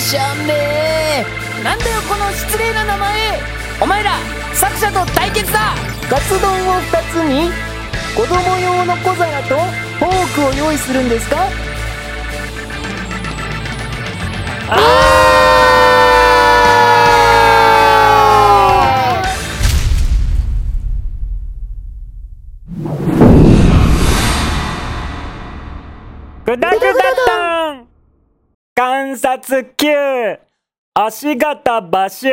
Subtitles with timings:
[0.00, 1.26] しゃね
[1.62, 3.38] なんだよこの失礼な名前。
[3.82, 4.12] お前ら
[4.54, 5.74] 作者と対決だ。
[6.08, 7.50] カツ丼を2つに
[8.16, 9.56] 子供用の小皿と
[9.98, 11.36] フォークを用意するんですか？
[26.46, 26.94] グダグダ
[27.26, 27.89] タン
[28.90, 30.40] 観察9
[30.94, 32.26] 足形募集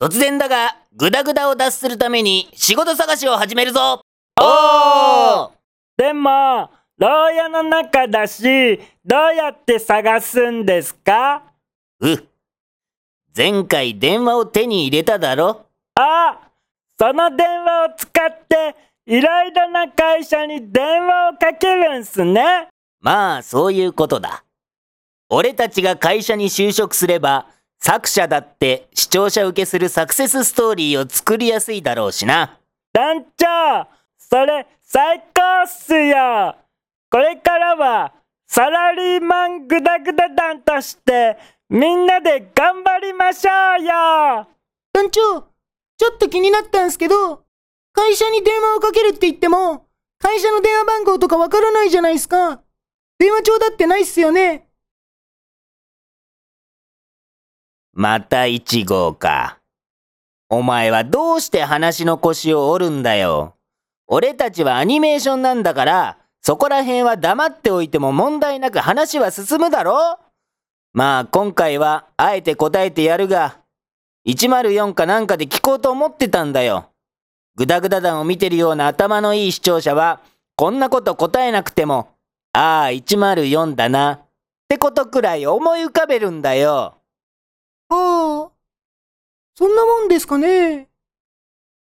[0.00, 4.00] 突然だがグダグダを脱するために仕事探しを始めるぞ。
[4.40, 5.50] おー。
[5.96, 6.68] でも、
[6.98, 11.44] 牢屋の中だし、どうやって探すんですか？
[12.00, 12.16] う。
[13.36, 15.66] 前回電話を手に入れただろ？
[15.94, 16.40] あ
[16.98, 18.74] その電話を使って、
[19.06, 22.66] いろいろな会社に電話をかけるんすね。
[23.00, 24.43] まあそういうことだ
[25.28, 27.46] 俺たちが会社に就職すれば
[27.78, 32.58] 作者だって視聴者受けするサクセスストーリーを作りやすいだろうしな
[32.94, 36.54] 団長、それ最高っすよ。
[37.10, 38.12] これからは、
[38.46, 41.36] サラリーマングダグダ団として、
[41.68, 44.48] みんなで頑張りましょうよ
[44.92, 45.20] 団長、
[45.96, 47.42] ちょっと気になったんすけど、
[47.92, 49.86] 会社に電話をかけるって言っても、
[50.20, 52.62] 会社の電話番号とかわからないじゃないですか。
[53.18, 54.63] 電話帳だってないっすよね。
[57.96, 59.58] また1号か。
[60.50, 63.54] お前はどうして話の腰を折るんだよ。
[64.08, 70.18] 俺たちはアニメーションなんだから、そこら辺は黙っておいても問題なく話は進むだろ
[70.92, 73.60] まあ今回はあえて答えてやるが、
[74.26, 76.90] 104かなんかで聞こうと思ってたんだよ。
[77.54, 80.20] グダグダ団を見てるような頭のいい視聴者は、
[80.56, 82.08] こんなこと答えなくても、
[82.52, 84.12] ああ、104だな。
[84.12, 84.20] っ
[84.68, 86.96] てことくらい思い浮かべるんだよ。
[87.96, 88.50] ああ、
[89.54, 90.88] そんなもんですかね。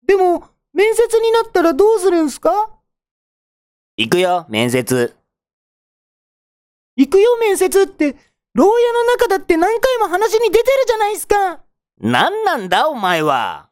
[0.07, 2.69] でも、面接になったらどうするんすか？
[3.97, 5.16] 行くよ、面接。
[6.95, 8.16] 行くよ面接って、
[8.53, 11.59] 牢屋の中だって何回も話に出てるじゃないですか。
[12.00, 13.69] 何なんだお前は。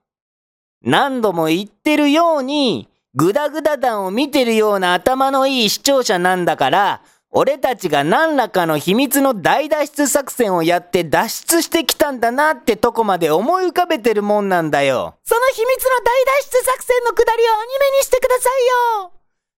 [0.83, 7.01] 何度も言ってるように、グダグダ団を見てるような頭のいい視聴者なんだから、
[7.31, 15.15] 俺たちが何らかの秘密の大脱出作戦をやって脱出してきたんだなってとこまで思い浮かべてるもんなんだよ。
[15.23, 19.11] その秘密の大脱出作戦のくだりをアニメにしてくださいよ。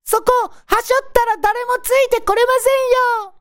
[0.04, 0.32] そこ、
[0.66, 3.34] はしょったら誰もついてこれませんよ。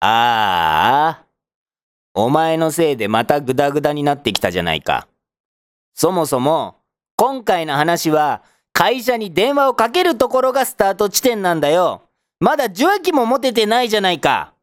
[0.00, 1.24] ああ。
[2.14, 5.06] お前のせいでまたグダグダになってきたじゃないか。
[5.94, 6.76] そもそも、
[7.16, 8.42] 今回の話は、
[8.80, 12.00] 会社に電話をかけるところがスタート地点なんだよ。
[12.38, 14.54] まだ受話器も持ててないじゃないか。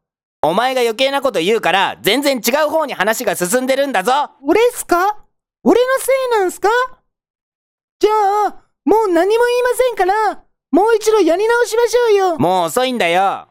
[0.42, 5.18] お前が余計なこと言うから、全然違う方に話が進んでるんだぞ俺っすか？
[5.62, 6.68] 俺のせいなんすか？
[8.00, 8.10] じゃ
[8.48, 10.42] あ、もう何も言いませんから、
[10.72, 12.38] もう一度やり直しましょうよ。
[12.40, 13.46] もう遅いんだよ。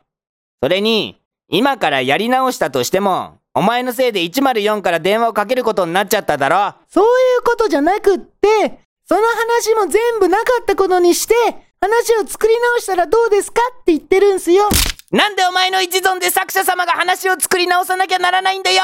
[0.62, 6.76] それに、今からやり直したとしても、お前のせいで104から電話をかけることになっちゃっただろ。
[6.90, 7.08] そうい
[7.40, 11.34] うことじゃなくって、その話も全部なかったことにして、
[11.80, 14.68] 話を作り直したらどうですかって言ってるんすよ。
[15.12, 18.82] なんでお前の一存で作者様が話を作り直さなきゃならないんだよ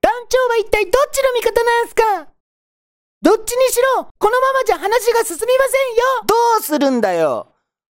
[0.00, 2.02] 団長は一体どっちの味方なんすか？
[3.20, 7.48] どっちにしろ、このままじゃ話が進みませんよどうするんだよ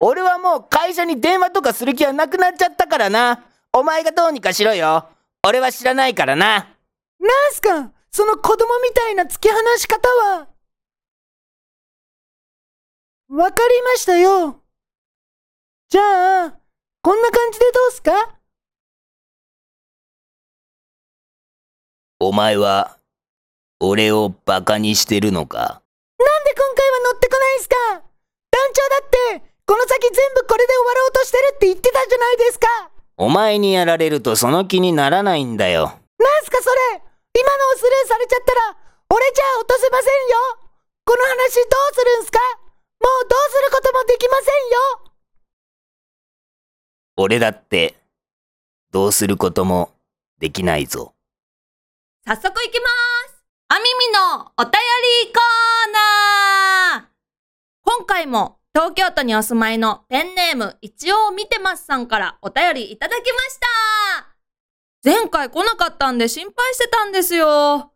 [0.01, 3.45] 俺はもう会社に電話とかする気はなくなっちゃったからな。
[3.75, 5.09] お前がどうにかしろよ。
[5.47, 6.69] 俺は知らないからな。
[7.21, 7.91] なんすか？
[8.11, 10.47] その子供みたいな突き放し方は。
[13.35, 14.61] わかりましたよ。
[15.89, 16.55] じゃあ、
[17.03, 18.39] こんな感じでどうすか？
[22.21, 22.97] お前は、
[23.81, 25.59] 俺をバカにしてるのか？
[25.59, 25.83] なんで
[26.55, 27.75] 今回は乗ってこないんすか？
[27.91, 32.69] 団長だって、この先全部これで終わろうとしてるって言ってたじゃないですか？
[33.17, 35.87] お前にやられるとその気にならないんだよ。
[35.87, 37.03] なんすかそれ？
[37.35, 38.79] 今のをスルーされちゃったら、
[39.11, 40.71] 俺じゃ落とせませんよ。
[41.05, 42.39] この話どうするんすか
[43.01, 45.13] もうどうすることもできませんよ
[47.25, 47.97] 俺だって、
[48.93, 49.93] どうすることも
[50.41, 51.15] できないぞ。
[52.27, 52.87] 早速いきま
[53.31, 54.73] すあみみのお便
[55.25, 55.93] りコー
[56.93, 57.05] ナー
[57.83, 63.59] 今回も東京都にお住まいのペンネーム一応見てますさんからお便りいただきまし
[65.03, 67.91] た前回来なかったんで心配してたんですよ。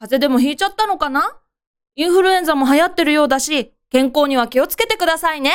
[0.00, 1.40] 風邪でもひいちゃったのかな？
[1.94, 5.52] インフルエンザも流行ってるようだし、健康には気をつけてくださいね。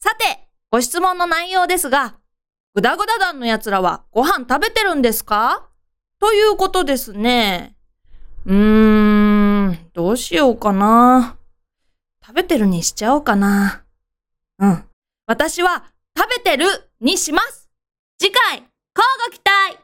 [0.00, 0.45] さて、
[0.76, 2.16] ご質問の内容ですが、
[2.74, 5.70] ぐだぐだ団の奴らはご飯食べてるんですか？
[6.20, 7.74] ということですね。
[8.44, 11.38] うーん、どうしようかな。
[12.22, 13.84] 食べてるにしちゃおうかな。
[14.58, 14.84] うん。
[15.26, 15.84] 私は
[16.14, 16.66] 食べてる
[17.00, 17.70] にします。
[18.18, 18.66] 次回、乞う
[19.30, 19.78] ご期待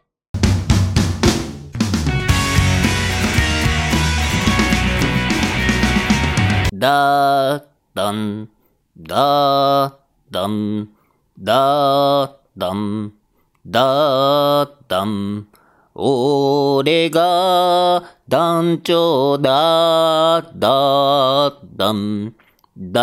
[6.75, 8.51] だーだん、
[8.99, 10.02] だー
[10.33, 10.89] だん、
[11.39, 13.13] だーだん、
[13.67, 15.47] だーだん。
[15.95, 22.35] 俺が団長だだだん、
[22.79, 23.03] だ